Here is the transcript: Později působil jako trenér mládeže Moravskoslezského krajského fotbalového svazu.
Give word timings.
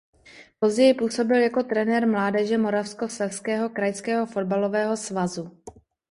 Později 0.59 0.93
působil 0.93 1.37
jako 1.41 1.63
trenér 1.63 2.07
mládeže 2.07 2.57
Moravskoslezského 2.57 3.69
krajského 3.69 4.25
fotbalového 4.25 4.97
svazu. 4.97 5.51